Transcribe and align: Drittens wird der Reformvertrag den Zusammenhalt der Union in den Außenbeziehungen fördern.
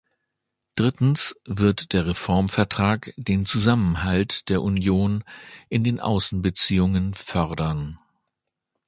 Drittens 0.75 1.35
wird 1.45 1.93
der 1.93 2.07
Reformvertrag 2.07 3.13
den 3.17 3.45
Zusammenhalt 3.45 4.49
der 4.49 4.63
Union 4.63 5.23
in 5.69 5.83
den 5.83 5.99
Außenbeziehungen 5.99 7.13
fördern. 7.13 7.99